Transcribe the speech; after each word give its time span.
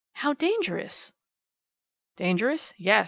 "How 0.13 0.33
dangerous!" 0.33 1.13
"Dangerous? 2.15 2.73
Yes! 2.75 2.99